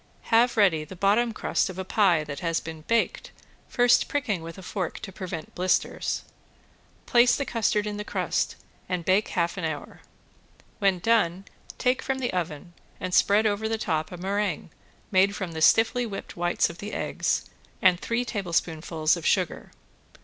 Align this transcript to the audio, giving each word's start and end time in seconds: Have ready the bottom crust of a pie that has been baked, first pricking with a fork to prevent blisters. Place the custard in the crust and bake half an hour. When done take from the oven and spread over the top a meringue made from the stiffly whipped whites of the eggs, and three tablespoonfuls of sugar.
Have 0.33 0.57
ready 0.57 0.83
the 0.83 0.95
bottom 0.95 1.31
crust 1.31 1.69
of 1.69 1.77
a 1.77 1.85
pie 1.85 2.23
that 2.23 2.39
has 2.39 2.59
been 2.59 2.81
baked, 2.87 3.29
first 3.69 4.07
pricking 4.07 4.41
with 4.41 4.57
a 4.57 4.63
fork 4.63 4.97
to 5.01 5.11
prevent 5.11 5.53
blisters. 5.53 6.23
Place 7.05 7.35
the 7.35 7.45
custard 7.45 7.85
in 7.85 7.97
the 7.97 8.03
crust 8.03 8.55
and 8.89 9.05
bake 9.05 9.27
half 9.27 9.57
an 9.57 9.63
hour. 9.63 10.01
When 10.79 10.97
done 10.97 11.45
take 11.77 12.01
from 12.01 12.17
the 12.17 12.33
oven 12.33 12.73
and 12.99 13.13
spread 13.13 13.45
over 13.45 13.69
the 13.69 13.77
top 13.77 14.11
a 14.11 14.17
meringue 14.17 14.71
made 15.11 15.35
from 15.35 15.51
the 15.51 15.61
stiffly 15.61 16.07
whipped 16.07 16.35
whites 16.35 16.67
of 16.67 16.79
the 16.79 16.93
eggs, 16.93 17.45
and 17.79 17.99
three 17.99 18.25
tablespoonfuls 18.25 19.15
of 19.15 19.23
sugar. 19.23 19.71